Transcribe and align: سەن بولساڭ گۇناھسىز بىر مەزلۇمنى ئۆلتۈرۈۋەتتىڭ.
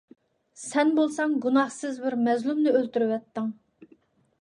سەن 0.61 0.93
بولساڭ 0.99 1.35
گۇناھسىز 1.45 2.01
بىر 2.07 2.17
مەزلۇمنى 2.29 2.77
ئۆلتۈرۈۋەتتىڭ. 2.81 3.57